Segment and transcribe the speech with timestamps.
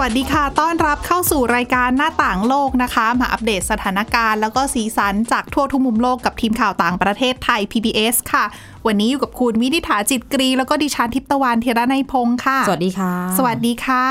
[0.00, 8.44] วัสดีค่ะ ต้อนรับเข้าสู่รายการหน้าต่างโลกนะคะ มาอัปเดตสถานการณ์ แล้วก็สีสันจากทั่วทุกมุมโลกกับทีมข่าวต่างประเทศไทย PBS ค่ะ
[8.86, 14.06] วันนี้อยู่กับคุณวินิษฐาจิตกรี แล้วก็ดิฉันทิพย์ตะวันเทระในยพงค์ค่ะ สวัสดีค่ะ สวัสดีค่ะ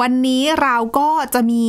[0.00, 1.64] วันนี้เราก็จะมี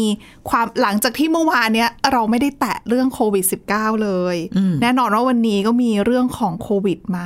[0.49, 7.25] ความหลังจากที่เมื่อวานเนี้ยเราไม่ได้แตะเรื่องโควิด -19 เลยอืมแน่นอนว่าวันนี้ก็มีเรื่องของโควิดมา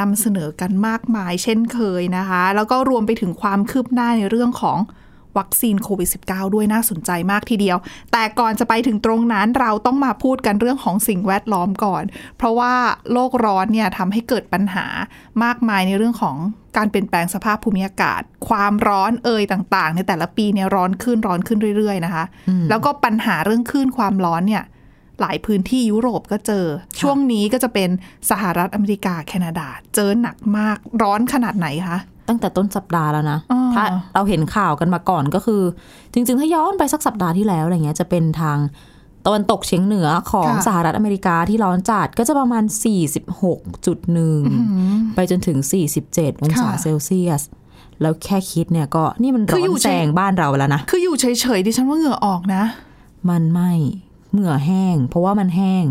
[0.00, 4.78] นำเสนอกันมากมาย เช่นเคยนะคะ แล้วก็รวมไปถึงความคืบหน้าในเรื่องของ
[5.38, 7.78] วัคซีนโควิด -19 ด้วยน่าสนใจมากทีเดียว
[8.12, 12.02] แต่ก่อนจะไปถึงตรงนั้นเราต้องมาพูดกันเรื่องของสิ่งแวดล้อมก่อน
[12.36, 12.72] เพราะว่า
[13.12, 14.86] โลกร้อนเนี่ยทำให้เกิดปัญหา
[15.44, 16.36] มากมายในเรื่องของ
[16.76, 22.24] การเปลี่ยนแปลงสภาพภูมิอากาศ ความร้อนเอ่ยต่างๆ ในแต่ละปีเนี่ยร้อนขึ้นร้อนขึ้นเรื่อยๆนะคะ
[22.68, 24.64] แล้วก็ปัญหาเรื่องคลื่นความร้อนเนี่ย
[25.20, 26.66] หลายพื้นที่ยุโรปก็เจอ
[27.00, 27.90] ช่วงนี้ก็จะเป็น
[28.30, 33.84] สหรัฐอเมริกาแคนาดา เจอหนักมากร้อนขนาดไหนคะตั้งแต่ต้นสัปดาห์แล้วนะอ๋อถ้า
[34.14, 35.62] เราเห็นข่าวกันมาก่อนก็คือ
[36.12, 38.58] จริง ๆ ถ้าย้อนไปสักสัปดาห์ที่แล้วอะไรเงี้ยจะเป็นทาง
[39.26, 42.64] ตะวันตกเฉียงเหนือของค่ะสหรัฐอเมริกาที่ร้อนจัดก็จะประมาณ
[44.30, 45.58] 46.1 ไปจนถึง
[46.00, 47.42] 47 องศาค่ะเซลเซียส
[48.00, 52.64] แล้วแค่คิดเนี่ยก็นี่มันคืร้อออยู่นเฉยแซงบ้านเราแล้วนะ คืออยู่เฉยๆดิฉันว่าเหงื่อออกนะ
[53.30, 53.72] มันไม่
[54.32, 55.84] เหงื่อแห้ง เพราะว่ามันแห้ง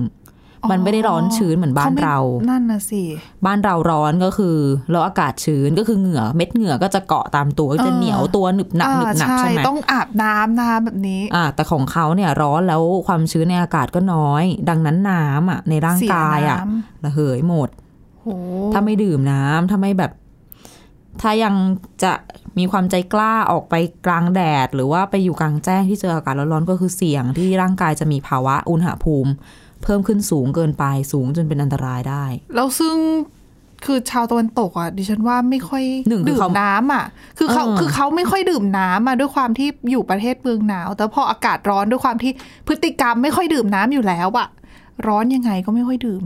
[0.69, 3.03] มันไม่ได้ร้อนชื้นเหมือนบ้านขไม่เรา นั่นนะสิ
[3.45, 4.57] บ้านเราร้อนก็คือ
[4.91, 16.67] แล้วอากาศชื้นก็คือเหงื่อเม็ดเหงื่อก็จะเกาะตามตัวก็จะเออเหนียวตัวหนึบหนับหนึบหนับอ่าใช่ไหมต้องอาบน้ำนะคะแบบนี้อ่าแต่ของเขาเนี่ยร้อนแล้วความชื้นในอากาศก็น้อย ดังนั้นน้ำอะในร่างเสียกายอะน้
[17.03, 17.69] ระเหยหมด
[18.21, 18.27] โห
[18.73, 20.11] ถ้าไม่ดื่มน้ำถ้าไม่แบบ
[21.21, 21.55] ถ้ายัง
[22.03, 22.13] จะ
[22.57, 29.31] มีความใจกล้าออกไปกลางแดด หรือว่าไปอยู่กลางแจ้งที่เจออากาศร้อนๆก็คือเสี่ยงที่ร่างกายจะมีภาวะอุณหภูมิ
[29.83, 32.23] เพิ่มขึ้นสูงเกินไปสูงจนเป็นอันตรายได้
[32.55, 32.95] แล้วซึ่ง
[33.85, 37.05] คือชาวตะวันตกอะดิฉันว่าไม่ค่อยหนึ่งคือดื่มเขาน้ำอะ
[37.37, 42.31] คือเขาเออคือเขาไม่ค่อยดื่มน้ำอะด้วยความที่อยู่ประเทศเมืองหนาว แต่พออากาศร้อนด้วยความที่
[42.67, 44.47] พฤติกรรมไม่ค่อยดื่มน้ำอยู่แล้วอะ
[45.07, 46.23] ร้อนยังไงก็ไม่ค่อยดื่ม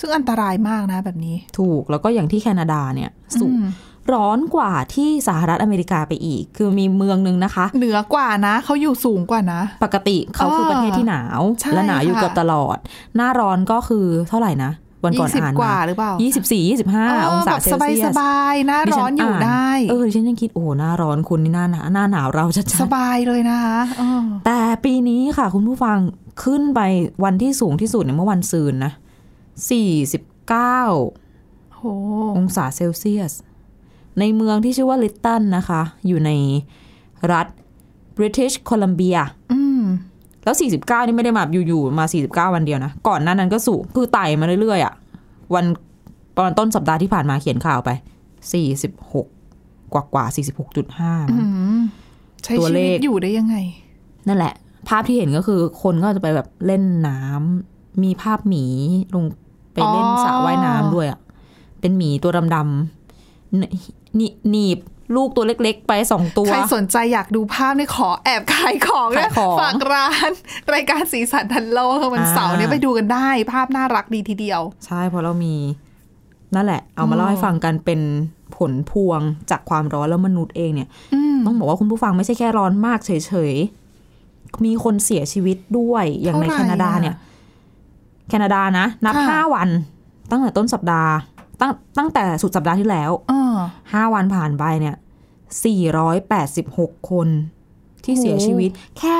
[0.00, 3.10] ซึ่งอันตรายมากนะแบบนี้ ถูกแล้วก็อย่างที่แคนาดาเนี่ย
[3.40, 3.64] สูงอืม
[4.12, 12.76] ร้อนกว่าที่สหรัฐอเมริกาไปอีก คือมีเมืองหนึงนะคะ เหนือกว่านะเขาอยู่สูงกว่านะ ปกติเขาคือเออประเทศที่หนาวใช่และหนาวอยู่ค่ะเกือบตลอด
[13.16, 14.72] หน้าร้อนก็คือเท่าไหร่นะ
[15.04, 25.98] วันก่อนยี่สิบอ่านกว่ามาหรือเปล่ายี่สิบสี่ยี่สิบห้าเองศาแบบเซลสบายเซียสสบายๆหน้าดิร้ฉัอนอยู่านได้ เออดิฉันยังคิดโอ้หน้าร้อนคุณนี่หน้าหนาวหน้าหนาวเราจะสบายเลยนะคะเออแต่ปีนี้ค่ะ คุณผู้ฟัง
[26.44, 26.80] ขึ้นไป
[27.24, 28.92] วันที่สูงที่สุดเนี่ยเมื่อวันซืนนะ
[29.70, 30.80] สี่สิบเก้า
[31.76, 31.82] โห
[32.36, 33.32] องศาเซลเซียส
[34.20, 36.30] ในเมืองที่ชื่อว่าลิตตันนะคะ อยู่ใน
[37.32, 37.46] รัฐ
[38.16, 39.16] บริ i ิชโคลัมเบีย
[39.52, 39.82] อืม
[40.44, 44.92] แล้ว 49 นี่ไม่ได้มาอยู่ๆมา 49 วันเดียวนะ ก่อนหน้านั้นก็สูงคือไต่มาเรื่อยๆอะ่ะ
[45.54, 45.64] วัน
[46.38, 47.90] ตอนต้นสัปดาห์ที่ผ่านมาเขียนข่าวไป
[49.12, 50.24] 46 กว่ากว่า
[50.76, 51.48] 46.5มั้ง
[52.44, 53.56] ใช้ตัวชีเลวิตขอยู่ได้ยังไง
[54.28, 54.54] นั่นแหละ
[54.88, 58.64] ภาพที่เห็นก็คือคนก็จะไปแบบเล่นน้ำมีภาพหมี
[59.14, 59.24] ลง
[59.74, 61.20] ไปเล่นอ๋อสระว่ายน้ำด้วยอะ่ะ
[61.80, 64.78] เป็นหมีตัวดำๆ หนีหนีบ
[65.16, 70.30] ลูกตัวเล็ก ๆ ไปสองตัว ใครสนใจอยากดูภาพนี่ขอแอบขายของนะขายของฝากร้าน
[70.74, 75.54] รายการสีสันทันโลกวันอ่าเสาร์เนี่ยไปดูกันได้ ภาพน่ารักดีทีเดียว ใช่เพราะเรามี
[76.54, 78.00] นั่นแหละ เอามาเล่าให้ฟังกันเป็น
[78.56, 79.20] ผลพวง
[79.50, 83.10] จากความร้อนแล้วมนุษย์เองเนี่ยอืมต้องบอกว่าคุณผู้ฟังไม่ใช่แค่ร้อนมากเฉ
[83.52, 87.16] ยๆ มีคนเสียชีวิตด้วยอย่างในเท่าไหร่แคนาดาอะเนี่ย
[88.28, 89.68] แคนาดานะ นับค่ะห้าวัน
[90.30, 91.12] ตั้งแต่ต้นสัปดาห์
[91.60, 93.43] ตั้งตั้งแต่สุดสัปดาห์ที่แล้วเออ
[93.92, 94.96] ห้าวันผ่านไปเนี่ย
[95.64, 97.28] สี่ร้อยแปดสิบหกคน
[98.04, 99.18] ที่เสียโอ้ชีวิตแค่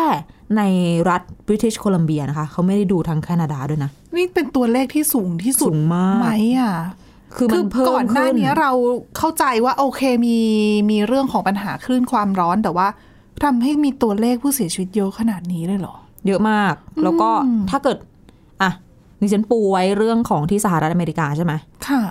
[0.56, 0.62] ใน
[1.10, 6.28] รัฐบริ i ิชโคลัมเบียนะคะ เขาไม่ได้ดูทางแคนาดาด้วยนะ นี่เป็นตัวเลขที่สูงที่สุสูดงมากไหม
[6.58, 6.74] อะ
[7.36, 8.72] คือมันเพิ่มก่อนหน้าขึ้นนี้เรา
[9.18, 10.38] เข้าใจว่าโอเคมี
[10.90, 12.88] มีเรื่องของปัญหาคลื่นความร้อนแต่ว่า
[13.44, 15.94] ทำให้มีตัวเลขผู้เสียชีวิตเยอะขนาดนี้เลยเหรอ
[16.26, 17.30] เยอะมาก แล้วก็
[17.70, 17.98] ถ้าเกิด
[18.62, 18.70] อะ
[19.20, 21.52] ดิฉันปูไว้เรื่องของที่สหรัฐอเมริกาใช่ไหม
[21.88, 22.02] ค่ะ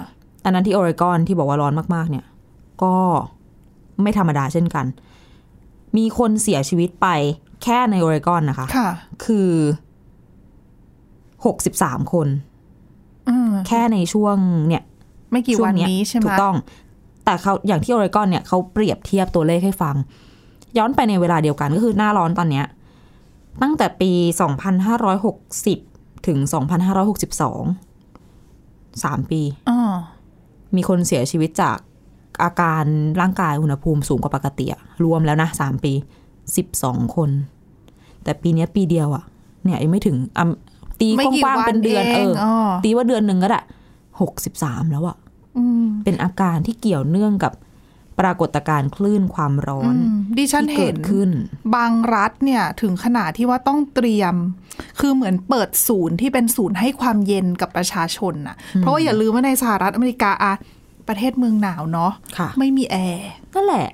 [0.43, 2.25] อันนั้นที่ออริกอนที่บอกว่าร้อนมากๆ เนี่ย
[2.83, 2.95] ก็
[4.01, 4.85] ไม่ธรรมดาเช่นกัน
[5.97, 7.07] มีคนเสียชีวิตไป
[7.63, 8.89] แค่ในออริกอนนะคะค่ะ
[9.25, 9.51] คือ
[11.45, 12.27] หกสิบสามคน
[13.29, 14.37] อืมแค่ในช่วง
[14.67, 14.83] เนี่ย
[15.31, 16.55] ไม่กี่ช่ววังนเนี้ยนี้ใช่ไหมถูกต้อง
[17.25, 19.95] แต่เขาอย่างที่ออริกอนเนี่ยเขาเปรียบเทียบตัวเลขให้ฟัง
[20.77, 22.65] ย้อนไปในเวลาเดียวกันก็คือหน้าร้อนตอนเนี้ย
[23.61, 24.11] ตั้งแต่ปี
[24.99, 26.63] 2560 ถึง 2562
[29.03, 29.93] สามปีอ่า
[30.75, 31.77] มีคนเสียชีวิตจาก
[32.43, 32.83] อาการ
[33.21, 35.93] ร่างกายอุณหภูมิสูงกว่าปกติอะรวมแล้วนะสามปี
[36.57, 37.29] สิบสองคน
[38.23, 39.23] แต่ปีเนี้ยปีเดียวอะ
[39.63, 40.43] เนี่ยยังไม่ถึงอะ
[40.99, 42.53] ตีไม่กกี่ว้างๆเป็นเดือนวัเอเองออ๋อ
[42.83, 43.61] ตีว่าเดือนหนึ่งก็ได้
[44.21, 45.17] หกสิบสามแล้วอะ
[45.57, 47.53] อืมเป็นอาการที่เกี่ยวเนื่องกับ
[48.19, 51.29] ปรากฏการณ์คลื่นความร้อนอืมดิฉันที่เห็เกินดขึ้น
[51.75, 54.35] บางรัฐเนี่ยถึงขนาดที่ว่าต้องเตรียม
[54.99, 60.53] คือเหมือนเปิดศูนย์ที่เป็นศูนย์ให้ความเย็นกับประชาชนน่ะ เพราะว่าอย่าลืมว่าในสหรัฐอเมริกาอะ
[61.07, 63.87] ประเทศเมืองหนาวเนาะค่ะไม่มีแอร์นั่นแหละ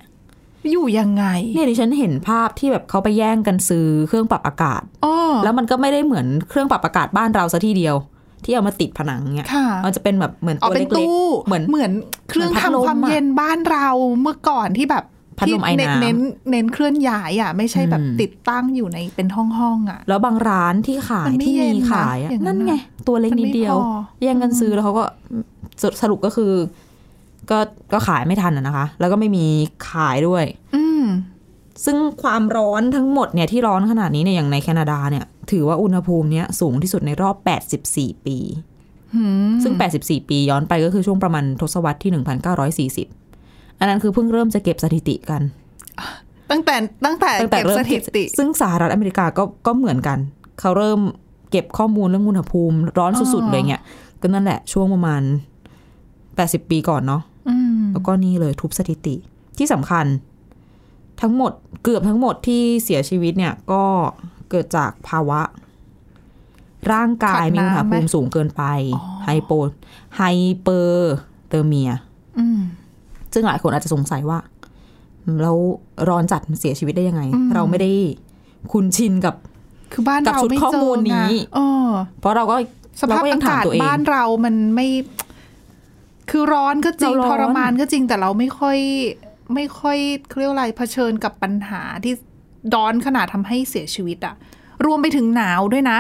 [0.72, 1.26] อยู่ยังไง
[1.56, 7.96] เนี่ยดิฉันเห็นภาพที่แบบเขาไปแย่งกันซื้อเครื่องปรับอากาศอ้อแล้วมันก็ไม่ได้เหมือนเครื่องปรับอากาศบ้านเราซะทีเดียว
[8.44, 11.92] ที่เอามาติดผนังเนี่ยค่ะมันจะเป็นแบบเหมือนเอาตัวเป็นเล็กตู้ๆเหมือนเหมือน
[12.30, 13.90] เครื่องเหมือนพัดลทำมความอะเย็นบ้านเรา
[14.22, 15.04] เมื่อก่อนที่แบบ
[15.38, 16.18] พัดลมที่ไอน้ำเน้น
[16.52, 23.84] เน้นเคลื่อนย้ายอะ ไม่ใช่แบบอืมติดตั้งอยู่ในเป็นห้องห้องๆอะ แล้วบางร้านที่ขายมันไม่ที่เย็มีนนะขายอะอย่างนั้นั่นนไงอะตัวเล็กมันนิดไม่เดียวพอ
[24.22, 25.04] แย่งกันซื้อแล้วเขาก็
[25.82, 26.52] สสรุปก็คือ
[27.52, 27.58] ก็
[27.94, 29.46] ก็ขายไม่ทันอะนะคะ แล้วก็ไม่มี
[29.90, 30.44] ขายด้วย
[30.76, 31.04] อืม
[31.86, 37.36] ซึ่งความร้อนทั้งหมดเนี่ยที่ร้อนขนาดนี้เนี่ยอย่างในแคนาดาเนี่ย ถือว่าอุณหภูมิเนี้ยสูงที่สุดในรอบ
[37.82, 38.38] 84 ปี
[39.16, 45.42] หืมซึ่ง 84 ปีย้อนไปก็คือช่วงประมาณทศวรรษที่ 1940 อันนั้นคือเพิ่งเริ่มจะเก็บสถิติกัน
[46.52, 50.18] ตั้งแต่ตั้งแต่ตั้งแต่เก็บเริ่สมถิเก็บติ ซึ่งสหรัฐอเมริกาก็ก็เหมือนกัน
[50.60, 51.00] เขาเริ่ม
[51.52, 53.82] เก็บข้อมูลเรื่องอุณหภูมิ ร้อนสุดๆเลยเนี่ย
[54.22, 55.22] ก็นั่นแหละช่วงประมาณ
[55.96, 59.16] 80 ปีก่อนเนาะอืมแล้วก็นี่เลยทุบสถิติ
[59.58, 60.06] ที่สำคัญ
[61.22, 61.52] ทั้งหมด
[61.84, 63.84] เกือบทั้งหมดที่เสียชีวิตเนี่ยก็
[64.50, 65.42] เกิดจากภาวะ
[66.94, 68.64] ร่างกายมีอุณหภูมิสูงเกินไป
[69.26, 71.92] hypo hyperthermia
[72.40, 72.60] อืม
[73.34, 74.40] ซึ่งหลายคนอาจจะสงสัยว่า
[75.42, 75.58] แล้ว
[76.10, 77.22] ร้อนจัดมันเสียชีวิตได้ยังไง
[77.56, 77.92] เราไม่ได้
[78.72, 79.36] คุ้นชินกับ
[79.94, 81.20] คือบ้านกับเราชุดไม่ข้อเจมูอลนี้ไง
[81.56, 81.90] เออ
[82.20, 82.56] เพราะเราก็
[83.02, 84.88] สภาพเรก็ยัอางถามกาศตัวเองบ้านเรามันไม่
[86.30, 88.78] คือร้อนก็จริงเราร้อนทรมานก็จริงแต่เราไม่ค่อย
[89.56, 89.98] ไม่ค่อย
[90.28, 92.14] เขาเรียกว่าอะไรเผชิญกับปัญหาที่
[92.74, 94.36] ร้อนขนาดทำให้เสียชีวิตอะ
[94.86, 96.00] รวมไปถึงหนาวด้วยนะ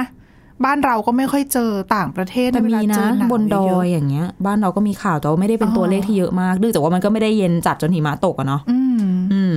[0.65, 9.01] บ้านเราก็ไม่ค่อยเจอต่างประเทศแต่เวมีลาเจนะอหนาวบนดอเยยอะอย่างเงี้ย บ้านเราก็มีข่าวแต่ว่าไม่ได้เป็นตัวเลขที่เยอะมากเนื่องจากว่ามันก็ไม่ได้เย็นจัดจนหิมะตกอะเนาะๆอืม
[9.33, 9.53] อืม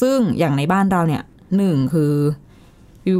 [0.00, 1.22] ซึ่งอย่างในบ้านเราเนี่ย
[1.56, 2.12] หนึ่งคือ
[3.06, 3.12] วิ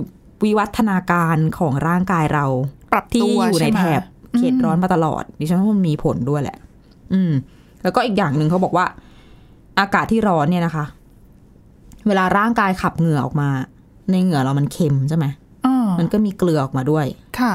[0.44, 2.44] วิวัฒนาการของร่างกายเรา
[2.93, 4.03] ปรับที่ตัวอยู่ในช่ไหมแถบ
[4.38, 6.59] เขตร้อนมาตลอดดิฉันว่ามันมีผลด้วยแหละ
[7.12, 7.32] อืม
[7.82, 8.87] แล้วก็อีกอย่างหนึ่งเขาบอกว่า
[9.80, 10.84] อากาศที่ร้อนเนี่ยนะคะ
[12.06, 13.48] เวลาร่างกายขับเหงื่อออกมา
[14.10, 15.26] ในเหงื่อเรามันเค็มใช่ไหม
[15.66, 17.06] อ่ามันก็มีเกลือออกมาด้วย
[17.40, 17.54] ค่ะ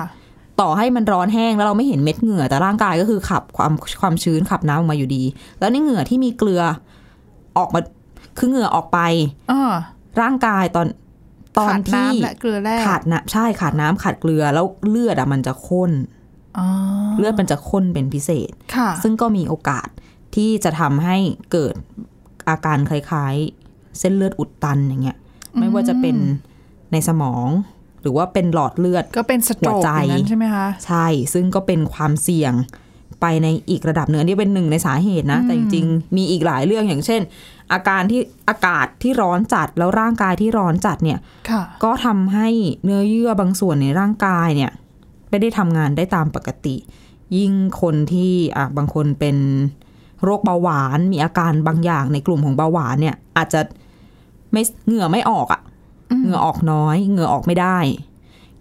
[0.62, 3.72] ต่อให้มันร้อนแห้งแล้วเราไม่เห็นเม็ดเหงื่อแต่ร่างกายก็คือขับความ
[4.02, 5.24] ความชื้นขับน้ำออกมาอยู่ดี
[5.60, 6.62] แล้วในเหงื่อที่มีเกลือ
[7.58, 7.80] ออกมา
[8.38, 9.00] คือเหงื่อออกไป
[9.52, 9.74] อ่า
[10.22, 10.88] ร่างกายตอน
[11.58, 15.92] ตอนขาดที่น้ำและเกลือแร่ขาดน้ำใช่ขาดน้ำขาดเกลือแล้วเลือดอะมันจะข้น
[16.58, 16.68] อ๋อ
[17.18, 19.88] เลือดมันจะข้นเป็นพิเศษค่ะซึ่งก็มีโอกาส
[20.36, 21.18] ที่จะทำให้
[21.52, 21.76] เกิด
[22.50, 25.18] อาการคล้ายๆ เส้นเลือดอุดตันอย่างเงี้ย
[25.60, 26.16] ไม่ว่าจะเป็น
[26.92, 27.48] ในสมอง
[28.02, 32.54] หรือว่าเป็นหลอดเลือดก็เป็นสโตรหักวใจอย่างนั้นใช่ไหมคะ ใช่ ซึ่งก็เป็นความเสี่ยง
[33.22, 37.22] ไปในอีกระดับหนึ่งอันนี้เป็นหนึ่งในสาเหตุนะ แต่จริงๆ มีอีกหลายเรื่องอย่างเช่น
[37.74, 41.20] อาการที่อากาศที่ร้อนจัดแล้วร่างกายที่ร้อนจัดเนี่ย
[41.50, 42.48] ค่ะก็ทำให้
[42.84, 44.72] เนื้อเยื่อบางส่วนในร่างกายเนี่ย
[45.30, 46.76] ไม่ได้ทำงานได้ตามปกติ
[47.38, 49.38] ยิ่งคนที่อะบางคนเป็น
[50.24, 53.62] โรคเบาหวาน มีอาการบางอย่างในกลุ่มของเบาหวานเนี่ย อาจจะ
[54.52, 55.62] ไม่เหงื่อไม่ออกอะ่ะ
[56.22, 57.78] เหงื่อออกน้อย เหงื่อออกไม่ได้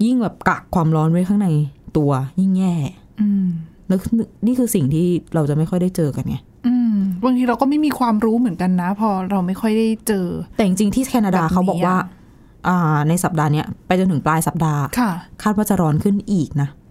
[0.04, 1.48] ยิ่งแบบกักความร้อนไว้ข้างใน
[1.96, 2.10] ตัว
[2.40, 2.74] ยิ่งแย่
[3.20, 3.46] อืม
[3.88, 3.98] แล้ว
[4.46, 12.06] นี่คือสิ่งที่เราจะไม่ค่อยได้เจอกันไงอืมบางทีเราก็ไม่มีความรู้เหมือนกันนะ พอเราไม่ค่อยได้เจอ แต่จริงๆที่แคนาดาแบบนี้เขาบอกว่าอะ
[12.68, 15.10] อ่า ในสัปดาห์เนี้ยไปจนถึงปลายสัปดาห์ค่ะ
[15.42, 16.81] คาดว่าจะร้อนขึ้นอีกนะโห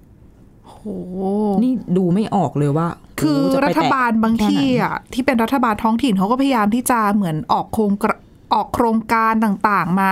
[1.63, 2.87] นี่ดูไม่ออกเลยว่า
[3.19, 8.17] คือโโหจะรัไปฐแตะบาลบางแค่ไหนที่อะที่เป็นรัฐบาลท้องถิ่นเขาก็พยายามที่จะเหมือนออกโครงกระ
[8.53, 10.09] ออกโครงการต่างๆ มา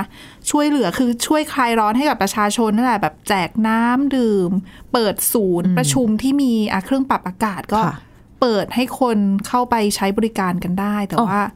[0.50, 4.52] ช่วยเหลือคือช่วยคลายร้อนให้กับประชาชนนั่นแหละแบบแจกน้ำดื่ม
[4.94, 7.96] เปิดศูนย์ประชุมที่มีอะเครื่องปรับอากาศก็ค่ะ
[8.42, 11.52] เปิดให้คนเข้าไปใช้บริการกันได้ แต่อ๋อว่าอื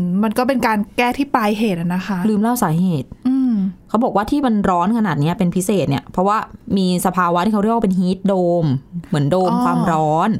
[0.00, 3.54] มมันก็เป็นการแก้ที่ปลายเหตุอะนะคะ ลืมเล่าสาเหตุอืม
[3.88, 6.38] เขาบอกว่าที่มันร้อนขนาดเนี้ยเป็นพิเศษเนี่ย เพราะว่า
[6.76, 8.64] มีสภาวะที่เขาเรียกว่าเป็นฮีทโดม
[9.08, 10.30] เหมือนโดมอ๋อความร้อน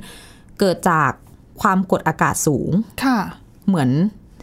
[0.61, 1.11] เกิดจาก
[1.63, 2.71] ความกดอากาศสูง
[3.05, 3.19] ค่ะ
[3.69, 3.91] เหมือน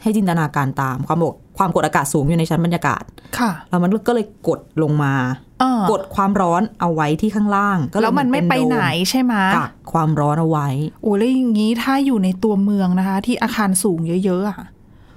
[0.01, 3.03] ให้จินตนาการตามความบอก ความกดอากาศสูงอยู่ในชั้นบรรยากาศ
[3.37, 5.13] ค่ะ แล้วมันก็เลยกดลงมา
[5.59, 10.67] เออกดความร้อนเอาไว้ที่ข้างล่าง ก็เยแล้วมันไม่เไปไหนโดใช่ไหมกักความร้อนเอาไว้
[11.01, 14.59] โอ้แล้วอย่างนี้ถ้าอยู่ในตัวเมืองนะคะ ที่อาคารสูงเยอะๆอะ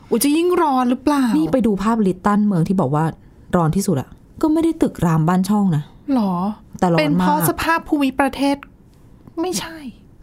[0.07, 3.05] โอ้จะยิ่งร้อนหรือเปล่า นี่ไปดูภาพลิตตันเมืองที่บอกว่า
[3.57, 4.09] ร้อนที่สุดอะ
[4.43, 5.83] ก็ไม่ได้ตึกรามบ้านช่องนะ
[6.15, 6.35] หรอ
[6.81, 8.57] แต่ร้อเป็นนเพมาราะกสภาพภูมิประเทศ
[9.41, 9.77] ไม่ใช่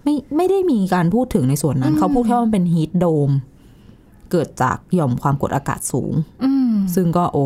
[0.03, 3.31] ไม่ไม่ได้มีการพูดถึงในส่วนนั้น เขาพูดแค่ว่ามันเป็นฮีทโดม
[4.31, 7.45] เกิดจากหย่อมความกดอากาศสูงอืมซึ่งก็โอ้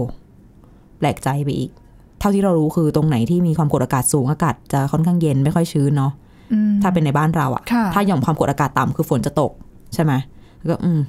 [0.98, 1.72] แปลกใจไปอีก
[2.20, 6.12] เท่าที่เรารู้คือตรงไหนที่มีความกดอากาศสูงอากาศจะค่อนข้างเย็นไม่ค่อยชื้นเนาะ
[6.54, 9.52] อืมถ้าเป็นในบ้านเราอะค่ะถ้าหย่อมความกดอากาศต่ำคือฝนจะตก
[9.94, 10.14] ใช่ไหม
[10.58, 11.00] แล้วก็อืม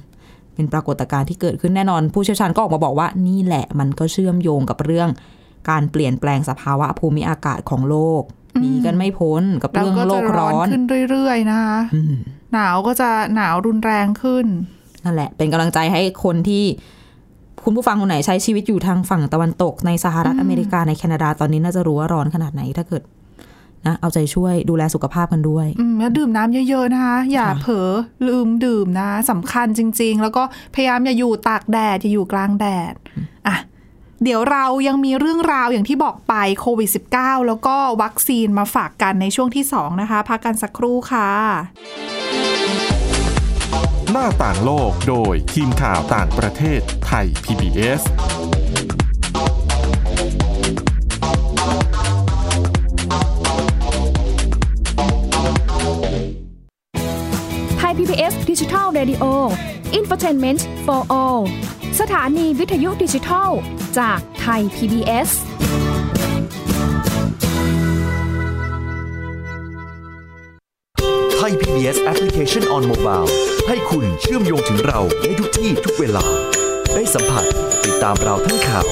[0.55, 5.09] เป็นปรากฏการณ์ที่เกิดขึ้นแน่นอน ผู้เชี่ยวชาญก็ออกมาบอกว่านี่แหละมันก็เชื่อมโยงกับเรื่อง
[5.69, 8.23] การเปลี่ยนแปลงสภาวะภูมิอากาศของโลก
[8.61, 12.15] หนีกันไม่พ้นกับแล้วเรื่องก็โลจะกร้ร้ออนนขึ้นเรื่อยๆนะคะอืม
[12.53, 14.45] หนาวก็จะหนาวรุนแรงขึ้น
[15.05, 16.63] นั่นแหละ เป็นกำลังใจให้คนที่
[17.63, 23.03] คุณผู้ฟังคนไหนใช้ชีวิตอยู่ทางฝั่งตะวันตกในสหรัฐอเมริกาในแคนาดาตอนนี้น่าจะรู้ว่าร้อนขนาดไหนถ้าเกิด
[23.85, 27.89] นะเอาใจช่วยดูแลสุขภาพกันด้วยอืมแล้วดื่มน้ำเยอะๆนะคะ อย่าค่ะเผลอ
[28.27, 30.43] ลืมดื่มนะสำคัญจริง ๆ แล้วก็
[30.73, 32.93] พยายามอย่าอยู่ตากแดดอย่าอยู่กลางแดด
[33.47, 33.55] อะ
[34.23, 41.29] เดี๋ยวเรายังมีเรื่องราวอย่างที่บอกไปโควิด -19 แล้วก็วัคซีนมาฝากกันในช่วงที่ 2 นะคะ พักกันสักครู่ค่ะ
[44.13, 48.01] หน้าต่างโลกโดยทีมข่าวต่างประเทศไทย PBS
[57.77, 59.25] ไทย PBS ดิจิทัล Radio
[59.99, 61.41] Infotainment for All
[61.99, 63.49] สถานีวิทยุดิจิทัล
[63.99, 65.29] จากไทย PBS
[71.37, 76.25] ไทย PBS Application on Mobile ให้คุณเชื่อมโยงถึงเราในทุกที่ทุกเวลา
[76.93, 77.45] ได้สัมผัส
[77.85, 78.85] ติดตามเราทั้งข่าว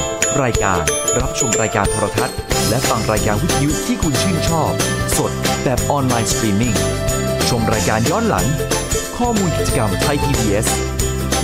[0.44, 0.82] รายการ
[1.20, 2.38] รับชมรายการโทรทัศน์
[2.70, 4.72] และฟังรายการวิทยุที่คุณชื่นชอบ
[5.18, 5.32] สด
[5.64, 6.76] แบบออนไลน์สตรีมมิ่ง
[7.50, 8.46] ชมรายการย้อนหลัง
[9.18, 10.68] ข้อมูลกิจกรรมไทย PBS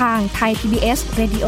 [0.00, 1.46] ทางไทย PBS Radio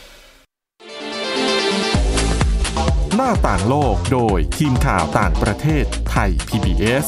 [3.18, 7.06] หน้าต่างโลกโดยทีมข่าวต่างประเทศไทย PBS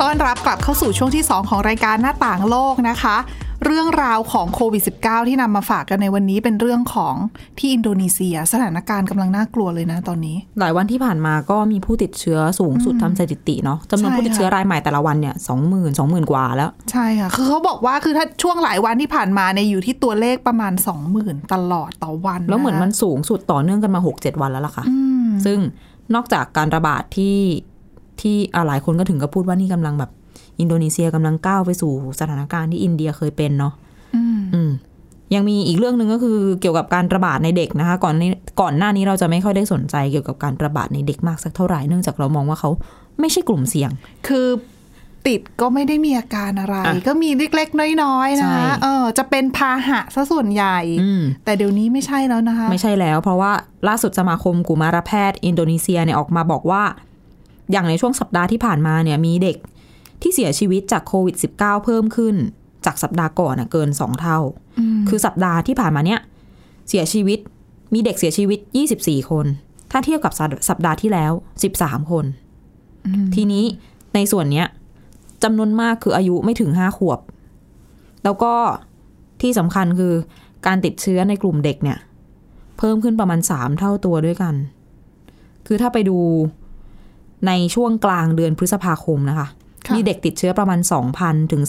[0.00, 3.16] ต้อนรับกลับเข้าสู่ช่วงที่ 2 ของรายการหน้าต่างโลกนะคะ
[3.64, 7.14] เรื่องราวของโควิด -19 ที่นำมาฝากกันในวันนี้เป็นเรื่องของ
[7.58, 20.72] ที่อินโดนีเซีย สถานการณ์กำลังน่ากลัวเลยนะตอนนี้ หลายวันที่ผ่านมาก็มีผู้ติดเชื้อสูงสุดทำสถิติเนาะจำนวนใช่ผู้ติดเชื้อค่ะรายใหม่แต่ละวันเนี่ยสองหมื่นสองหมื่นกว่าแล้ว ใช่ค่ะคือเขาบอกว่าคือถ้าช่วงหลายวันที่ผ่านมาเนี่ยอยู่ที่ตัวเลขประมาณ
[21.12, 24.96] 20,000ตลอดต่อวันะแล้วเหมือนมันสูงสุดต่อเนื่องกันมาหกเจ็ดวันแล้วล่ะค่ะอื
[25.26, 25.58] มซึ่ง
[26.14, 27.38] นอกจากการระบาดที่
[28.20, 30.10] ที่อ่าหลายคนก็ถึงกับพูดว่านี่กำลังแบบ
[30.60, 33.72] อินโดนีเซียกำลังก้าวไปสู่สถานการณ์ที่อินเดียเคยเป็นเนาะ
[34.16, 34.70] อืมอืม
[35.34, 42.70] ยังมีอีกเรื่องหนึ่งก็คือเกี่ยวกับการระบาดในเด็กนะคะ ก่อนนี้ก่อนหน้านี้เราจะไม่ค่อยได้สนใจเกี่ยวกับการระบาดในเด็กมากสักเท่าไหร่เนื่องจากเรามองว่าเขา
[43.20, 43.90] ไม่ใช่กลุ่มเสี่ยง
[44.28, 44.46] คือ
[45.26, 53.52] ติดก็ไม่ได้มีอาการอะไรอะก็มีเล็กๆน้อยๆใช่นะเออจะเป็นพาหะซะส่วนใหญ่อืมแต่เดี๋ยวนี้ไม่ใช่แล้วนะคะ ไม่ใช่แล้วเพราะว่า
[53.88, 56.82] ล่าสุดสมาคมกุมารแพทย์ อินโดนีเซียเนี่ยออกมาบอกว่า
[57.72, 59.56] อย่างในช่วงสัปดาห์ที่ผ่านมาเนี่ยมีเด็ก
[60.22, 62.34] ที่เสียชีวิตจากโควิด -19 เพิ่มขึ้น
[62.86, 64.38] จากสัปดาห์ก่อนน่ะเกิน2เท่า
[65.08, 66.20] คือสัปดาห์ที่ผ่านมาเนี่ย
[66.88, 67.38] เสียชีวิต
[67.94, 68.58] มีเด็กเสียชีวิต
[68.94, 69.46] 24 คน
[69.90, 71.32] ถ้าเทียบกับสัปสัปดาห์ที่แล้ว
[71.72, 72.24] 13 คน
[73.34, 73.64] ทีนี้
[74.14, 74.66] ในส่วนเนี้ย
[75.44, 77.20] จำนวนมากคืออายุไม่ถึงห้าขวบ
[78.24, 78.52] แล้วก็
[79.42, 80.14] ที่สำคัญคือ
[80.66, 81.98] การติดเชื้อในกลุ่มเด็กเนี่ย
[82.78, 84.54] เพิ่มขึ้นประมาณสามเท่าตัวด้วยกัน
[85.66, 86.18] คือถ้าไปดู
[87.46, 89.48] ในช่วงกลางเดือนพฤษภาคมนะคะค่ะ
[89.94, 90.80] มีเด็กติดเชื้อประมาณ
[91.16, 91.62] 2,000 ถึง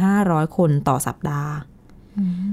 [0.00, 1.52] 2,500 คนต่อสัปดาห์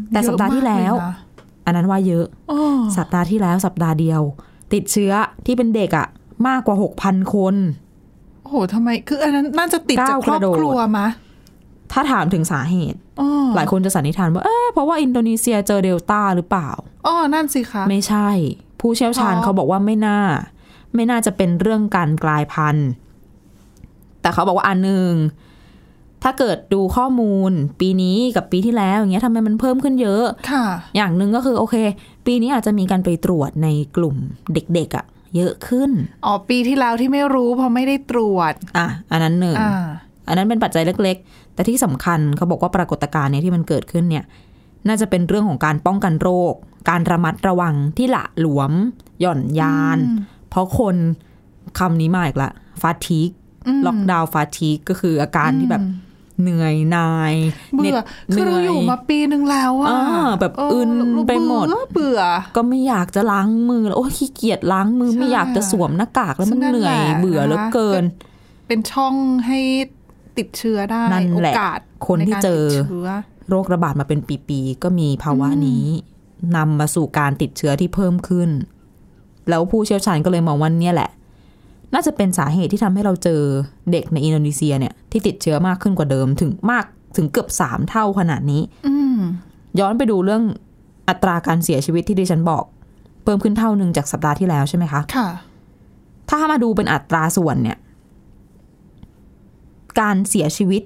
[0.09, 2.62] แต่สัปดาห์ที่แล้วเยอะมากเยนะอันนั้นว่าเยอะอ้อ
[2.97, 4.21] สัปดาห์ที่แล้วสัปดาห์เดียว
[4.74, 5.12] ติดเชื้อ
[5.45, 6.07] ที่เป็นเด็กอะ
[6.47, 7.55] มากกว่า 6,000 คน
[8.41, 11.07] โอ้โหทำไม คืออันนั้นน่าจะติดจากก้าวครอบกระโดดครัวมะ
[11.91, 16.69] ถ้าถามถึงสาเหตุอ้อหลายคนจะสันนิษฐานว่า เอ๊ะเพราะว่าอินโดนีเซียเจอเดลต้าหรือเปล่า
[17.07, 18.29] อ้อนั่นสิคะ ไม่ใช่
[18.79, 20.19] ผู้เชี่ยวชาญเพราะเขาบอกว่าไม่น่า
[20.95, 22.88] ไม่น่าจะเป็นเรื่องการกลายพันธุ์
[24.27, 25.12] แต่เขาบอกว่าอันหนึ่ง
[26.24, 30.65] ถ้าเกิดดูข้อมูล ปีนี้กับปีที่แล้วอย่างเงี้ยทำไมมันเพิ่มขึ้นเยอะค่ะ
[30.96, 31.75] อย่างหนึ่งก็คือโอเค
[32.25, 34.15] ปีนี้อาจจะมีการไปตรวจในกลุ่ม
[34.53, 35.05] เด็กๆอะ
[35.36, 35.91] เยอะขึ้น
[36.25, 39.74] อ๋อปีที่แล้วที่ไม่รู้เพราะไม่ได้ตรวจ อะ อันนั้นหนึ่งอ่า
[40.27, 44.25] อันนั้นเป็นปัจจัยเล็ก ๆ แต่ที่สำคัญเขาบอกว่าปรากฏการณ์เนี้ยที่มันเกิดขึ้นเนี่ย
[44.88, 46.53] น่าจะเป็นเรื่องของการป้องกันโรค
[46.89, 48.72] การระมัดระวังที่ละหลวม
[49.22, 50.19] หย่อนยานอืม
[50.50, 50.96] เพราะคน
[51.79, 52.50] คำนี้มาอีกละ
[52.81, 53.46] ฟาทีกอืม
[53.86, 55.83] ล็อกดาวน์ฟาทีกก็คืออาการที่แบบ
[56.41, 57.33] เหนื่อยหนาย
[57.75, 57.97] เบื่อ
[58.29, 62.21] หคือนื่เราอยู่มาปีหนึ่งแล้วอะอ่าแบบเอึนเราไปหมดเบื่อเบื่อ
[62.55, 68.03] ก็ไม่อยากจะล้างมือแล้วโอ้ยขี้เกียจล้างมือใช่ไม่อยากจะสวมหน้ากากแล้วมันซึ่งนั่นเหนื่อยแหละเบื่อเหลือนะคะเกิน
[68.67, 69.13] เป็นช่อง
[69.47, 69.59] ให้
[70.38, 73.07] ติดเชื้อได้นั่นโอแหละกาสคนที่ใการเจอติดเชื้อ
[73.50, 74.19] โรคระบาดมาเป็น
[74.50, 75.83] ปีๆก็มีภาวะนี้
[76.55, 78.50] นำมาสู่การติดเชื้อที่เพิ่มขึ้น
[79.50, 81.09] แล้วผู้เชี่ยวชาญก็เลยมองว่าเนี่ยแหละ
[81.94, 83.41] น่าจะเป็นสาเหตุที่ทำให้เราเจอ
[83.91, 86.86] เด็กในอินโดนีเซียเนี่ยที่ติดเชื้อมากขึ้นกว่าเดิมถึงมาก
[87.17, 89.20] ถึงเกือบสามเท่าขนาดนี้ อืม
[89.79, 90.44] ย้อนไปดูเรื่อง
[91.10, 92.63] อัตราการเสียชีวิตที่ดิฉันบอก
[93.24, 95.29] เพิ่มขึ้นเท่าหนึ่งจากสัปดาห์ที่แล้วใช่ไหมคะ ค่ะ
[96.29, 97.77] ถ้ามาดูเป็นอัตราส่วนเนี่ย
[100.00, 100.84] การเสียชีวิต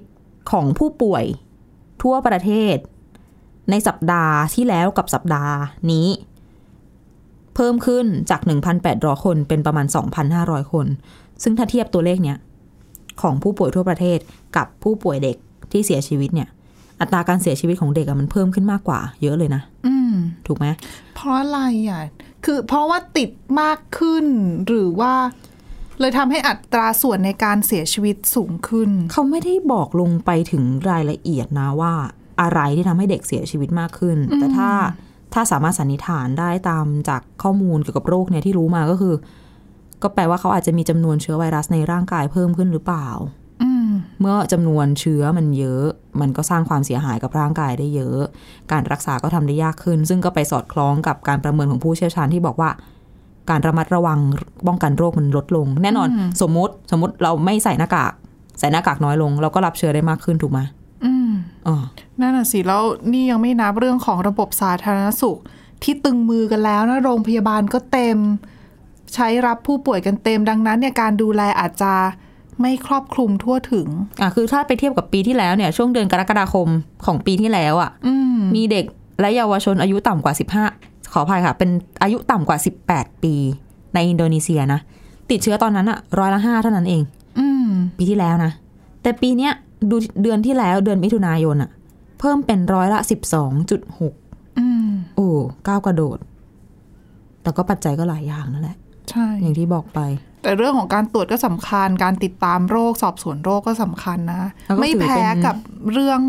[0.50, 1.24] ของผู้ป่วย
[2.02, 2.76] ทั่วประเทศ
[3.70, 5.54] ในสัปดาห์ที่แล้วกับสัปดาห์
[5.92, 6.06] นี้
[7.54, 8.40] เพิ่มขึ้นจาก
[8.82, 9.86] 1,800 คนเป็นประมาณ
[10.30, 10.86] 2,500 คน
[11.42, 12.38] ซึ่งถ้าเทียบตัวเลขเนี้ย
[13.22, 14.18] ของผู้ป่วยทั่วประเทศ
[14.56, 15.36] กับผู้ป่วยเด็ก
[15.72, 16.48] ที่เสียชีวิตเนี่ย
[17.00, 20.12] อัตราการเสียชีวิตของเด็กอะมันเพิ่มขึ้นมากกว่า เยอะเลยนะ อืม
[20.46, 20.66] ถูกไหม
[21.14, 22.02] เพราะอะไรอะ
[22.44, 24.26] คือเพราะว่าติดมากขึ้น
[24.66, 25.12] หรือว่า
[26.00, 31.92] เลยทำให้อัตราส่วนในการเสียชีวิตสูงขึ้น เขาไม่ได้บอกลงไปถึงรายละเอียดนะว่า
[32.40, 34.70] อะไรที่ทำให้เด็กเสียชีวิตมากขึ้น แต่ถ้า
[35.34, 39.14] ถ้าสามารถสันนิษฐานได้ตามจากข้อมูลเกี่ยวกับโรคเนี่ยที่รู้มาก็คือ
[40.02, 43.08] ก็แปลว่าเขาอาจจะมีจำนวนเชื้อไวรัสในร่างกายเพิ่มขึ้นหรือเปล่า
[43.62, 43.88] อืม
[44.20, 45.84] เมื่อจำนวนเชื้อมันเยอะ
[46.20, 48.20] มันก็สร้างความเสียหายกับร่างกายได้เยอะ
[48.72, 52.70] การรักษาก็ทำได้ยากขึ้น ซึ่งก็ไปสอดคล้องกับการประเมินของผู้เชี่ยวชาญที่บอกว่า
[53.50, 54.18] การระมัดระวัง
[54.66, 56.08] ป้องกันโรคมันลดลง แน่นอน
[56.42, 58.12] สมมติสมมติเราไม่ใส่หน้ากาก
[58.58, 60.81] ใส่หน้ากากน้อยลง เราก็รับเชื้อได้มากขึ้นถูกไหมอืมอ๋อ
[62.20, 65.38] นั่นน่ะสิ แล้วนี่ยังไม่นับเรื่องของระบบสาธารณสุข
[65.82, 68.18] ที่ตึงมือกันแล้วนะ โรงพยาบาลก็เต็ม
[69.14, 71.94] ใช้รับผู้ป่วยกันเต็มดังนั้นเนี่ยการดูแลอาจจะ
[72.60, 73.88] ไม่ครอบคลุมทั่วถึง
[74.20, 76.68] อะคือถ้าไปเทียบกับปีที่แล้วเนี่ย ช่วงเดือนกรกฎาคม
[77.06, 78.84] ของปีที่แล้วอะอืมมีเด็ก
[79.20, 80.34] และเยาวชนอายุต่ำกว่า
[80.72, 81.70] 15 ขออภัยค่ะ เป็น
[82.02, 82.58] อายุต่ำกว่า
[82.90, 83.34] 18 ปี
[83.94, 84.80] ในอินโดนีเซียนะ
[85.30, 87.02] ติดเชื้อตอนนั้นอะร้อยละห้าเท่านั้นเอง
[87.38, 88.52] อืมปีที่แล้วนะ
[89.02, 89.52] แต่ปีเนี้ย
[89.90, 91.70] ดูเดือนที่แล้วเดือนมิถุนายนอะ
[92.18, 93.00] เพิ่มเป็นร้อยละ
[93.78, 95.28] 12.6อืมโอ้
[95.68, 96.18] ก้าวกระโดด
[97.42, 98.76] แต่ก็ปัจจัยก็หลายอย่างนั่นแหละ
[99.10, 100.00] ใช่ อย่างที่บอกไป
[100.42, 105.56] แต่เรื่องของการตรวจก็สำคัญ การติดตามโรคสอบสวนโรคก็สำคัญนะแล้วก็ไม่ถือแพ้เป็นกับ
[105.92, 106.20] เรื่อง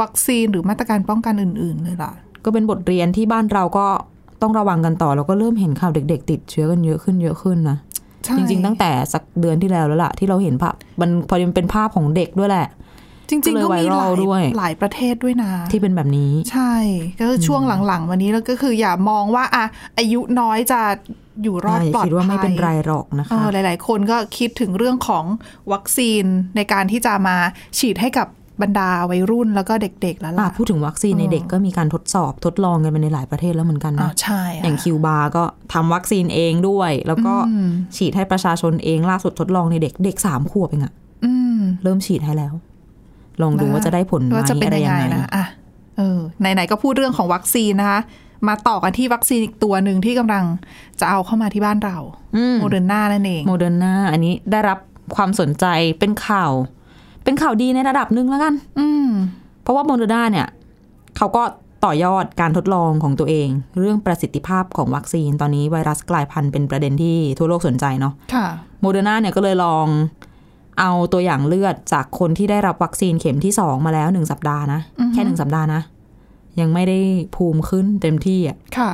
[0.00, 2.12] วัคซีนหรือมาตรการป้องกันอื่น ๆ เลยล่ะ
[2.44, 3.86] ก็เป็นบทเรียนที่บ้านเราก็
[4.42, 7.93] ต้องระวังกันต่อ แล้วก็เริ่มเห็นข่าวเด็ก ๆ ติดเชื้อกันเยอะขึ้นเยอะขึ้นนะใช่
[8.36, 12.68] จริง ๆ ตั้งแต่สักเดือนที่แล้วแล้วล่ะ ที่เราเห็นภาพมันพอดีมันเป็นภาพของเด็กด้วยแหละ
[13.30, 16.74] จริง ๆ ก็ก็เลยมีหลาไวรัลด้วยยหลายประเทศด้วยนะ ที่เป็นแบบนี้ ใช่
[17.20, 19.64] ก็คือช่วงหลังๆวันนี้แล้วก็คืออย่ามองว่าอะ
[19.98, 20.80] อายุน้อยจะ
[21.42, 25.24] อยู่รอดอย่าปลอดคิดว่าไม่ภัเป็นยไรหรอกนะเอคะอหลาย ๆ คนก็คิดถึงเรื่องของ
[25.72, 26.24] วัคซีน
[26.56, 27.36] ในการที่จะมา
[27.78, 28.28] ฉีดให้กับ
[28.62, 40.92] บรรดาวัยรุ่นแล้วก็เด็กๆแล้วอะล่ะพูดถึงวัคซีนในเด็กก็มีการทดสอบทดลองกันไปในหลายประเทศแล้วเหมือนกันอ๋อนะใช่ะอย่างคิวบาก็ทำวัคซีนเองด้วย แล้วก็อืมฉีดให้ประชาชนเอง ล่าสุดทดลองในเด็กเด็กสามขวบเองอะ
[41.24, 42.54] อืมเริ่มฉีดให้แล้ว
[43.42, 45.44] ลองดูว่าจะได้ผลไหมว่าจะเป็นอะไรยังยังไงไงนะอะ
[45.96, 48.00] เออไหนๆก็พูดเรื่องของวัคซีนนะคะ
[48.48, 50.44] มาต่อกันที่วัคซีนอีกตัวหนึ่งที่กำลัง
[51.00, 51.98] จะเอาเข้ามาที่บ้านเรา
[52.36, 54.78] อืมโมเดอร์นานั่นเองโมเดอร์นาอันนี้ได้รับ
[55.16, 55.66] ความสนใจ
[55.98, 56.52] เป็นข่าว
[57.24, 59.08] เป็นข่าวดีในระดับหนึ่งแล้วกัน อืม
[59.62, 60.46] เพราะว่าโมเดอร์นาเนี่ย
[61.16, 61.42] เขาก็
[61.84, 68.46] ต่อยอดการทดลองของตัวเอง เรื่องประสิทธิภาพของวัคซีนตอนนี้ไวรัสกลายพันธุ์เป็นประเด็นที่ทั่วโลกสนใจเนาะค่ะ
[68.80, 69.86] โมเดอร์นาเนี่ยก็เลยลอง
[70.80, 75.80] เอาตัวอย่างเลือดจากคนที่ได้รับวัคซีนเข็มที่สองมาแล้วหนึ่งสัปดาห์นะอือฮึแค่หนึ่งสัปดาห์นะ
[76.60, 76.98] ยังไม่ได้
[77.36, 78.90] ภูมิขึ้นเต็มที่อะค่ะ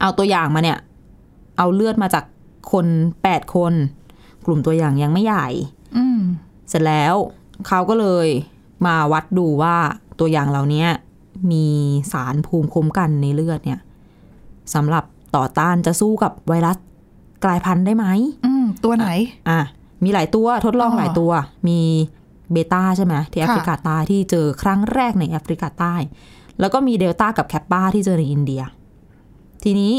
[0.00, 0.78] เอาตัวอย่างมาเนี่ย
[1.58, 2.24] เอาเลือดมาจาก
[2.72, 2.86] คน
[3.22, 3.72] แปดคน
[4.46, 5.46] กลุ่มตัวอย่างยังไม่ใหญ่
[5.96, 6.20] อืม
[6.68, 7.14] เสร็จแล้ว
[7.66, 8.28] เขาก็เลย
[8.86, 9.76] มาวัดดูว่า
[10.18, 10.86] ตัวอย่างเหล่านี้
[11.52, 11.66] มี
[12.12, 13.80] สารภูมิคุ้มกันในเลือดเนี่ย
[14.74, 15.04] สำหรับ
[15.36, 16.76] ต่อต้านจะสู้กับไวรัส
[17.44, 18.06] กลายพันธุ์ได้ไหม
[18.46, 19.08] อืมตัวไหน
[19.48, 19.60] อะ
[20.04, 21.32] มีหลายตัวทดลองอ๋อหลายตัว
[21.68, 21.80] มี
[22.52, 25.94] เบต้าใช่ไหมที่แอฟริกาใต้ที่เจอครั้งแรกในแอฟริกาใต้
[26.60, 28.62] แล้วก็มีเดลต้ากับแคปปาที่เจอในอินเดีย
[29.64, 29.94] ทีนี้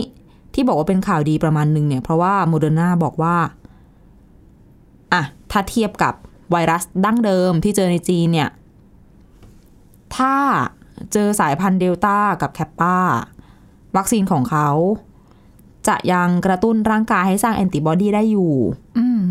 [0.53, 3.35] ที่บอกว่าเป็นข่าวดีประมาณหนึ่งเนี่ย เพราะว่าโมเดอร์นาบอกว่า
[5.13, 6.13] อะ ถ้าเทียบกับ
[6.51, 8.49] ไวรัสดั้งเดิมที่เจอในจีนเนี่ย
[10.15, 10.35] ถ้า
[11.13, 12.97] เจอสายพันธุ์เดลต้ากับแคปปา
[13.97, 14.69] วัคซีนของเขา
[15.87, 18.53] จะยังกระตุ้นร่างกายให้สร้างแอนติบอดีได้อยู่
[18.97, 19.21] อืม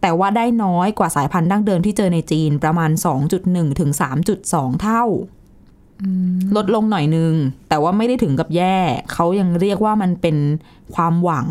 [0.00, 2.90] แต่ว่าได้น้อยกว่าสายพันธุ์ดั้งเดิมที่เจอในจีนประมาณ
[3.34, 3.90] 2.1 ถึง
[4.36, 5.04] 3.2 เท่า
[6.56, 7.34] ลดลงหน่อยนึง
[7.68, 8.76] แต่ว่าไม่ได้ถึงกับแย่
[9.12, 10.36] เขายังเรียกว่ามันเป็น
[10.94, 11.48] ความหวัง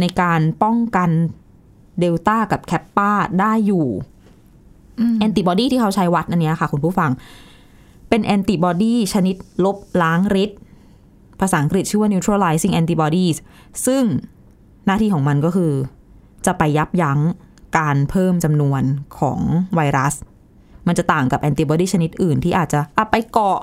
[0.00, 1.10] ในการป้องกัน
[2.00, 3.86] เดลต้ากับแคปปาได้อยู่
[5.18, 7.10] แอนติบอดีที่เขาใช้วัดอันเนี้ยค่ะคุณผู้ฟัง
[8.08, 10.58] เป็นแอนติบอดีชนิดลบล้างฤทธิ์
[11.40, 13.36] ภาษาอังกฤษชื่อว่า neutralizing antibodies
[13.86, 14.02] ซึ่ง
[14.86, 15.72] หน้าที่ของมันก็คือ
[16.46, 17.20] จะไปยับยั้ง
[17.78, 18.82] การเพิ่มจำนวน
[19.18, 19.40] ของ
[19.76, 20.14] ไวรัส
[20.86, 23.60] มันจะต่างกับแอนติบอดีชนิดอื่นที่อาจจะอะไปเกาะ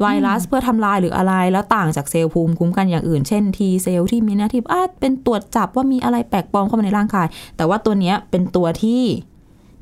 [0.00, 7.26] ไวรัสเพื่อทำลายหรืออะไร แล้วต่างจากเซลล์ภูมิคุ้มกันอย่างอื่น เช่นทีเซลล์ที่มีหน้าที่อาจเป็นตรวจจับว่ามีอะไรแปลกปลอมเข้ามาในร่างกาย
[7.56, 9.02] แต่ว่าตัวเนี้ยเป็นตัวที่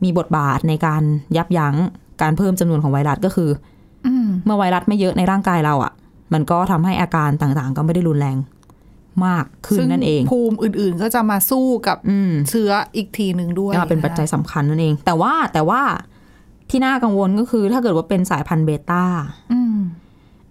[0.04, 1.02] มีบทบาทในการ
[1.36, 1.76] ยับยั้ง
[2.22, 3.50] การเพิ่มจำนวนของไวรัสก็คือ
[4.06, 5.92] อืมเมื่อไวรัสไม่เยอะในร่างกายเราอะ่ะ
[6.32, 8.36] มันก็ทำให้อาการต่างๆ ก็ไม่ได้รุนแรง
[9.26, 15.82] มากขึ้นซึ่งนั่นเอง ภูมิอื่นๆก็จะมาสู้กับอืมเชื้ออีกทีหนึ่งด้วยก็เป็นปัจจัยสำคัญนั่นเอง แต่ว่าแต่ว่า
[16.70, 19.04] ที่น่ากังวลก็คือ ถ้าเกิดว่าเป็นสายพันธุ์เบต้า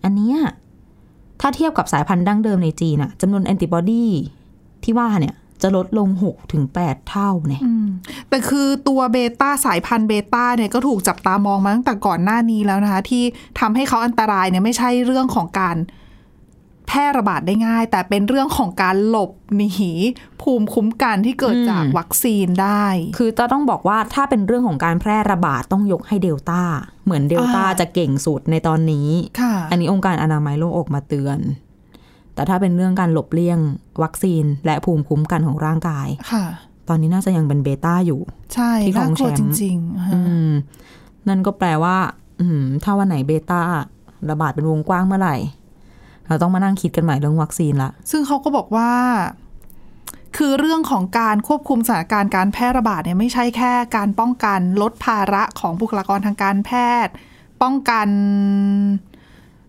[0.04, 0.38] อันเนี้ย
[1.42, 4.06] ถ้าเทียบกับสายพันธุ์ดั้งเดิมในจีนอะจำนวนแอนติบอดี
[4.84, 7.64] ที่ว่าเนี่ยจะลดลง 6 ถึง 8 เท่าเนี่ย
[8.30, 13.24] แต่คือตัวเบต้าสายพันธุ์เบต้าเนี่ยก็ถูกจับตามองมาตั้งแต่ก่อนหน้านี้แล้วนะคะ ที่
[13.60, 15.78] ทำให้เขาอันตรายเนี่ยไม่ใช่เรื่องของการ
[16.90, 19.72] แพร่ระบาดได้ง่าย แต่เป็นเรื่องของการหลบหนี
[20.42, 22.86] ภูมิคุ้มกันที่เกิดจากวัคซีนได้
[23.18, 26.62] คือจะต้องบอกว่าถ้าเป็นเรื่องของการแพร่ระบาดต้องยกให้เดลต้า
[27.06, 31.40] เหมือนเดลต้าอ่าจะเก่งสุดในตอนนี้ค่ะอันนี้องค์การอนามัยโลกออกมาเตือน
[32.34, 33.60] แต่ถ้าเป็นเรื่องการหลบเลี่ยง
[34.04, 36.46] วัคซีนและภูมิคุ้มกันของร่างกายค่ะ
[36.88, 38.22] ตอนนี้น่าจะยังเป็นเบต้าอยู่
[38.54, 40.52] ใช่ที่ของน่ากลัวแชมป์จริงๆฮะอืม
[41.28, 41.98] นั่นก็แปลว่า
[42.42, 43.60] อืมถ้าวันไหนเบต้า
[44.30, 45.36] ระบาดเป็นวงกว้างเมื่อไหร่
[46.30, 48.92] เราต้องมานั่งคิดกันใหม่เรื่องวัคซีนละ ซึ่งเขาก็บอกว่า
[50.38, 56.72] คือเรื่องของการควบคุมสถานการณ์การแพร่ระบาดเนี่ยไม่ใช่แค่การป้องกันลดภาระของบุคลากรทางการแพ
[57.06, 57.14] ทย์
[57.62, 58.08] ป้องกัน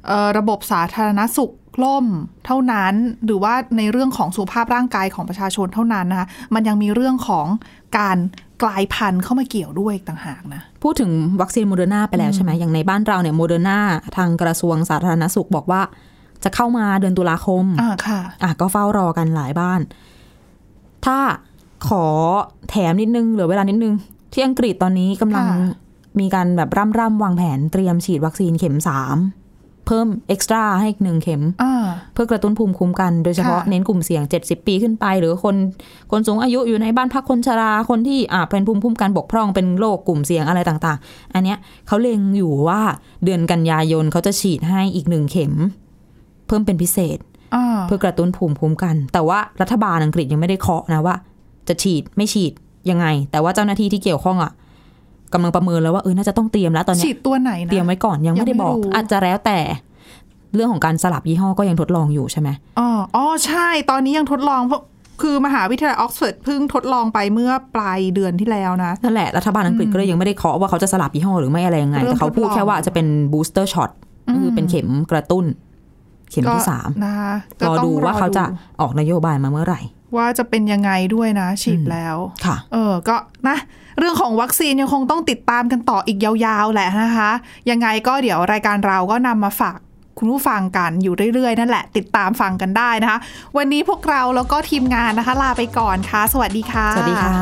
[0.06, 1.52] เอ่อระบบสาธารณสุข
[1.84, 2.06] ล่ม
[2.46, 2.94] เท่านั้น
[3.24, 7.46] หรือว่าในเรื่องของสุขภาพร่างกายของประชาชนเท่านั้นนะคะมันยังมีเรื่องของ
[7.98, 8.18] การ
[8.62, 13.78] กลายพันธุ์เข้ามาเกี่ยวด้วยอีกต่างหากนะ พูดถึงวัคซีนโมเดอร์นาไปแล้วใช่ไหมอย่างในบ้านเราเนี่ยโมเดอร์นา
[14.16, 15.82] ทางกระทรวงสาธารณสุขบอกว่า
[16.44, 19.80] จะเข้ามาเดือนตุลาคมอ่าค่ะอะก็เฝ้ารอกันหลายบ้าน
[21.04, 21.18] ถ้า
[21.88, 22.04] ขอ
[22.70, 23.94] แถมนิดนึงเหลือเวลานิดนึง
[24.32, 25.76] ที่อังกฤษตอนนี้กำลังค่ะ
[26.20, 29.18] มีการแบบร่ำร่ำวางแผนเตรียมฉีดวัคซีนเข็มสาม
[29.86, 35.56] เพิ่มเอ็กซ์ตร้าให้อีกหนึ่งเข็มอ่าเพื่อกระตุ้นภูมิคุ้มกันโดยเฉพาะค่ะเน้นกลุ่มเสี่ยง 70 ปีขึ้นไป หรือคน
[36.10, 42.80] คนสูงอายุอยู่ในบ้านพักคนชราคนที่อ่าเป็นภูมิคุ้มกันบกพร่องเป็นโรคกลุ่มเสี่ยงอะไรต่าง ๆ อันเนี้ยเขาเล็งอยู่ว่า
[43.24, 45.52] เดือนกันยายนเขาจะฉีดให้อีกหนึ่งเข็ม
[46.50, 47.18] เพิ่มเป็นพิเศษ
[47.54, 51.16] อ่าเพื่อกระตุ้นภูมิคุ้มกัน แต่ว่ารัฐบาลอังกฤษยังไม่ได้เคาะนะว่า
[51.68, 52.52] จะฉีดไม่ฉีด
[52.90, 54.52] ยังไง แต่ว่าเจ้าหน้าที่ที่เกี่ยวข้องอะ
[55.32, 59.58] กำลังประเมินแล้วว่าเออน่าจะต้องเตรียมแล้วตอนเนี้ยฉีดตัวไหนนะเตรียมไว้ก่อนยังไม่ได้บอกยังไม่รู้อาจจะแล้วแต่
[60.54, 64.82] เรื่องของการสลับยี่ห้อก็ยังทดลองอยู่ใช่ไหมอ๋ออ๋อใช่ ตอนนี้ยังทดลองเพราะ
[65.22, 73.90] คือมหาวิทยาลัยออกซฟอร์ดเพิ่งทดลองไปเมื่อปลายเดือนที่แล้วนะ นั่นแหละ รัฐบาลอังกฤษก็เลยยังไม่ได้เคาะว่าเขาจะสลับยี่ห้อหรือไม่อะไรยังไงเริ่มแต่เขาพูดทดลองแค่ว่าจะเป็น booster shot
[74.42, 75.44] คือเป็นเข็มกระตุ้น
[76.30, 78.44] เข็มที่ก็สามนะคะก็รอต้องดูว่าเขาจะ
[78.80, 79.80] ออกนโยบายมาเมื่อไหร่
[80.16, 83.16] ว่าจะเป็นยังไงด้วยนะ ฉีดแล้วค่ะ เออก็
[83.48, 83.56] นะ
[83.98, 87.30] เรื่องของวัคซีนยังคงต้องติดตามกันต่ออีกยาวๆแหละนะคะ
[87.70, 89.78] ยังไงก็เดี๋ยวรายการเราก็นำมาฝาก
[90.18, 93.18] คุณผู้ฟังกันอยู่เรื่อยๆ นั่นแหละ ติดตามฟังกันได้นะคะ
[93.56, 97.34] วันนี้พวกเราแล้วก็ทีมงานนะคะ ลาไปก่อนค่ะ สวัสดีค่ะ สวัสดีค่ะ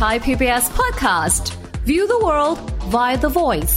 [0.00, 1.44] Thai PBS podcast.
[1.84, 2.58] View the world
[2.94, 3.76] via the voice.